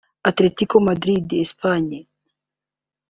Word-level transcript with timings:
Atletico 0.29 0.77
Madrid 0.87 1.25
(Espagne) 1.45 1.97